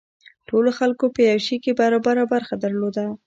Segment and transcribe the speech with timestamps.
[0.49, 3.05] ټولو خلکو په یو شي کې برابره برخه درلوده.